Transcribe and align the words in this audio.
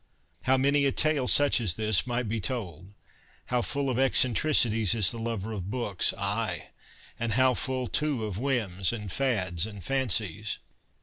How 0.45 0.57
many 0.57 0.85
a 0.85 0.91
tale 0.91 1.27
such 1.27 1.61
as 1.61 1.75
this 1.75 2.07
might 2.07 2.27
be 2.27 2.41
told! 2.41 2.87
How 3.53 3.61
full 3.61 3.87
of 3.87 3.99
eccentricities 3.99 4.95
is 4.95 5.11
the 5.11 5.19
lover 5.19 5.51
of 5.51 5.69
books, 5.69 6.11
aye, 6.17 6.69
and 7.19 7.33
how 7.33 7.53
full, 7.53 7.87
too, 7.87 8.25
of 8.25 8.39
whims 8.39 8.91
and 8.91 9.11
fads 9.11 9.67
and 9.67 9.83
fancies 9.83 10.57